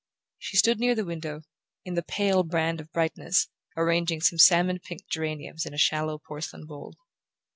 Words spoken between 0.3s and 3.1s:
She stood near the window, in the pale band of